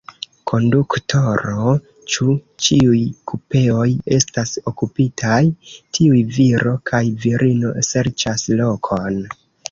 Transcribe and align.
Konduktoro, 0.49 1.73
ĉu 2.13 2.29
ĉiuj 2.67 3.01
kupeoj 3.31 3.85
estas 4.17 4.53
okupitaj? 4.71 5.37
tiuj 5.97 6.21
viro 6.39 6.73
kaj 6.93 7.03
virino 7.27 7.75
serĉas 7.89 8.47
lokon. 8.63 9.21